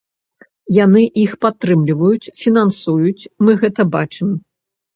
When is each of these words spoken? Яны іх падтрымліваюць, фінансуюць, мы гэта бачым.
Яны 0.77 1.01
іх 1.23 1.31
падтрымліваюць, 1.45 2.31
фінансуюць, 2.45 3.23
мы 3.45 3.51
гэта 3.63 3.81
бачым. 4.01 4.37